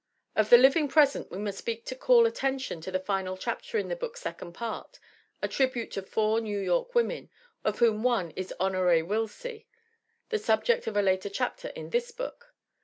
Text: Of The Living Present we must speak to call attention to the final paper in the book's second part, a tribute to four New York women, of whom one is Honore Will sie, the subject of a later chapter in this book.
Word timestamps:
Of 0.35 0.49
The 0.49 0.57
Living 0.57 0.87
Present 0.87 1.29
we 1.29 1.37
must 1.37 1.59
speak 1.59 1.85
to 1.85 1.95
call 1.95 2.25
attention 2.25 2.81
to 2.81 2.89
the 2.89 2.99
final 2.99 3.37
paper 3.37 3.77
in 3.77 3.87
the 3.87 3.95
book's 3.95 4.19
second 4.21 4.53
part, 4.53 4.97
a 5.43 5.47
tribute 5.47 5.91
to 5.91 6.01
four 6.01 6.41
New 6.41 6.57
York 6.57 6.95
women, 6.95 7.29
of 7.63 7.77
whom 7.77 8.01
one 8.01 8.31
is 8.31 8.51
Honore 8.59 9.05
Will 9.05 9.27
sie, 9.27 9.67
the 10.29 10.39
subject 10.39 10.87
of 10.87 10.97
a 10.97 11.03
later 11.03 11.29
chapter 11.29 11.67
in 11.75 11.91
this 11.91 12.09
book. 12.09 12.55